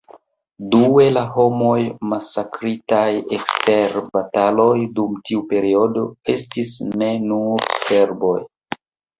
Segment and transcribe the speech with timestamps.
[0.75, 1.75] Due, la homoj
[2.13, 3.03] masakritaj
[3.39, 8.37] ekster bataloj dum tiu periodo estis ne nur serboj.